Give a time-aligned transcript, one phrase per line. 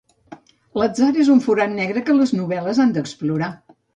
[0.81, 3.53] L'atzar és un forat negre que les novel·les han d'explorar.